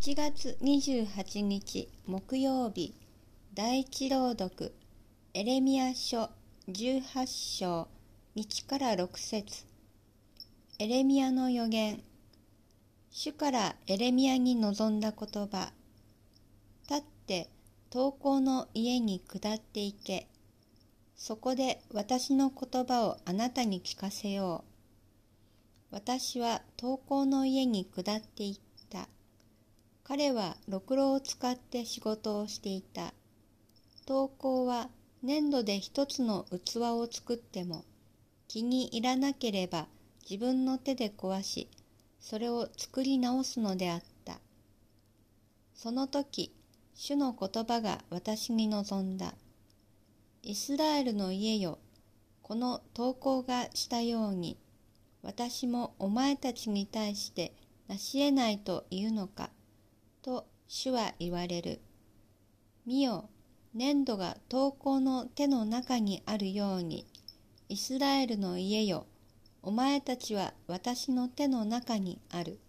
[0.00, 2.92] 7月28日木曜日
[3.54, 4.74] 第一朗読
[5.32, 6.28] エレミア書
[6.68, 7.88] 18章
[8.34, 9.64] 1から6節。
[10.80, 12.02] エレミアの予言。
[13.12, 15.72] 主からエレミアに臨んだ言葉。
[16.90, 17.48] 立って
[17.88, 20.26] 投稿の家に下っていけ。
[21.14, 24.64] そこで私の言葉をあなたに聞かせよ
[25.92, 25.94] う。
[25.94, 28.54] 私は投稿の家に下っていっ
[28.90, 29.08] た。
[30.14, 33.14] 彼はろくろを使って仕事をしていた。
[34.04, 34.90] 投稿は
[35.22, 37.86] 粘土で一つの器を作っても
[38.46, 39.86] 気に入らなければ
[40.28, 41.70] 自分の手で壊し
[42.20, 44.38] それを作り直すのであった。
[45.74, 46.54] その時
[46.94, 49.32] 主の言葉が私に望んだ。
[50.42, 51.78] イスラエルの家よ
[52.42, 54.58] この投稿がしたように
[55.22, 57.54] 私もお前たちに対して
[57.88, 59.48] 成し得ないというのか。
[60.22, 61.80] と主は言われる
[62.86, 63.28] 見よ
[63.74, 67.06] 粘土が投稿の手の中にあるように、
[67.70, 69.06] イスラエルの家よ、
[69.62, 72.60] お前たちは私の手の中にある。